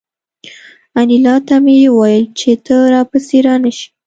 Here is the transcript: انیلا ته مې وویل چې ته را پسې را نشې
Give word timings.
انیلا 0.99 1.35
ته 1.47 1.55
مې 1.63 1.75
وویل 1.95 2.25
چې 2.39 2.51
ته 2.65 2.75
را 2.93 3.01
پسې 3.11 3.37
را 3.45 3.55
نشې 3.63 3.87